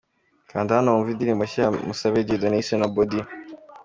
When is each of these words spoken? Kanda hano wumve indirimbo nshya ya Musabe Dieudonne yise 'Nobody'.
Kanda 0.49 0.71
hano 0.77 0.89
wumve 0.93 1.09
indirimbo 1.11 1.43
nshya 1.45 1.61
ya 1.65 1.71
Musabe 1.87 2.25
Dieudonne 2.27 2.57
yise 2.59 2.75
'Nobody'. 2.77 3.25